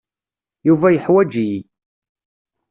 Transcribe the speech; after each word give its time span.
Yuba 0.67 0.87
yeḥwaǧ-iyi. 0.89 1.59